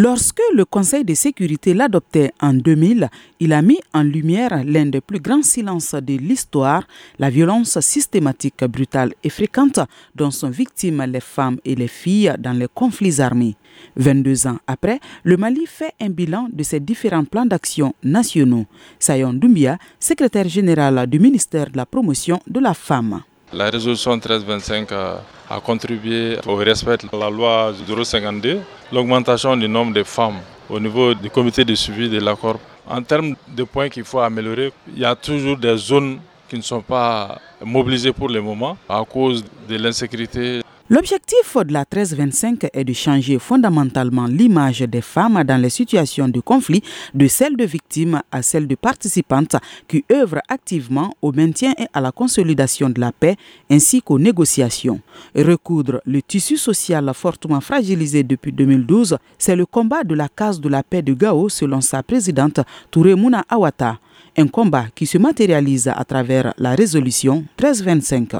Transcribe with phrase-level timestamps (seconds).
[0.00, 3.08] Lorsque le Conseil de sécurité l'adoptait en 2000,
[3.40, 6.84] il a mis en lumière l'un des plus grands silences de l'histoire,
[7.18, 9.80] la violence systématique, brutale et fréquente
[10.14, 13.56] dont sont victimes les femmes et les filles dans les conflits armés.
[13.96, 18.66] 22 ans après, le Mali fait un bilan de ses différents plans d'action nationaux.
[19.00, 23.22] Sayon Doumbia, secrétaire général du ministère de la Promotion de la Femme.
[23.52, 27.72] La résolution 1325 a, a, contribué au respect de la loi
[28.04, 28.60] 052,
[28.92, 32.58] l'augmentation du nombre de femmes au niveau du comité de suivi de l'accord.
[32.88, 36.62] En termes de points qu'il faut améliorer, il y a toujours des zones qui ne
[36.62, 40.62] sont pas mobilisées pour le moment à cause de l'insécurité.
[40.90, 46.40] L'objectif de la 1325 est de changer fondamentalement l'image des femmes dans les situations de
[46.40, 49.56] conflit, de celle de victimes à celle de participantes
[49.86, 53.36] qui œuvrent activement au maintien et à la consolidation de la paix
[53.70, 55.02] ainsi qu'aux négociations.
[55.34, 60.70] Recoudre le tissu social fortement fragilisé depuis 2012, c'est le combat de la case de
[60.70, 63.98] la paix de Gao selon sa présidente Touré Mouna Awata
[64.36, 68.30] un combat qui se matérialise à travers la résolution 1325.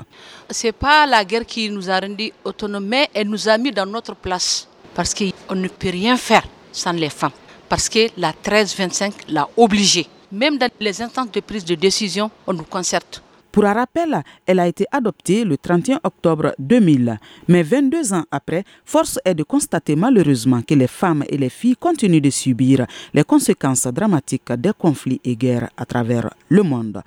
[0.50, 3.72] Ce n'est pas la guerre qui nous a rendu autonomes, mais elle nous a mis
[3.72, 4.68] dans notre place.
[4.94, 7.32] Parce qu'on ne peut rien faire sans les femmes.
[7.68, 10.06] Parce que la 1325 l'a obligé.
[10.32, 13.22] Même dans les instances de prise de décision, on nous concerte.
[13.52, 17.18] Pour un rappel, elle a été adoptée le 31 octobre 2000.
[17.48, 21.76] Mais 22 ans après, force est de constater malheureusement que les femmes et les filles
[21.76, 27.02] continuent de subir les conséquences dramatiques des conflits et guerres à travers le monde.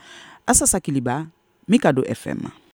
[0.47, 1.25] Assasa Kiliba,
[1.67, 2.61] Mikado FM.